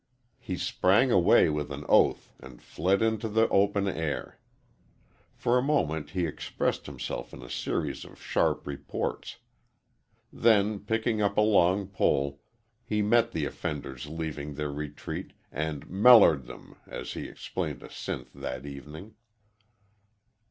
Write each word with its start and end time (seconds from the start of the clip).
He 0.39 0.57
sprang 0.57 1.11
away 1.11 1.47
with 1.51 1.71
an 1.71 1.85
oath 1.87 2.33
and 2.39 2.59
fled 2.59 3.03
into 3.03 3.29
the 3.29 3.47
open 3.49 3.87
air. 3.87 4.39
For 5.35 5.59
a 5.59 5.61
moment 5.61 6.09
he 6.09 6.25
expressed 6.25 6.87
himself 6.87 7.35
in 7.35 7.43
a 7.43 7.49
series 7.51 8.03
of 8.03 8.19
sharp 8.19 8.65
reports, 8.65 9.37
Then, 10.33 10.79
picking 10.79 11.21
up 11.21 11.37
a 11.37 11.41
long 11.41 11.85
pole, 11.85 12.41
he 12.83 13.03
met 13.03 13.31
the 13.31 13.45
offenders 13.45 14.07
leaving 14.07 14.55
their 14.55 14.71
retreat, 14.71 15.33
and 15.51 15.87
"mellered" 15.87 16.47
them, 16.47 16.77
as 16.87 17.13
he 17.13 17.27
explained 17.27 17.81
to 17.81 17.89
Sinth 17.89 18.33
that 18.33 18.65
evening. 18.65 19.13